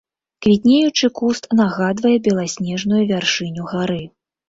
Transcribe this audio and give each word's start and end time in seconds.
Квітнеючы 0.45 1.09
куст 1.19 1.43
нагадвае 1.61 2.17
беласнежную 2.31 3.03
вяршыню 3.15 3.73
гары. 3.73 4.05